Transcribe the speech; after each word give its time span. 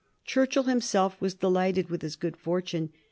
Churchill 0.25 0.63
himself 0.63 1.21
was 1.21 1.35
delighted 1.35 1.91
with 1.91 2.01
his 2.01 2.15
good 2.15 2.35
fortune. 2.35 2.89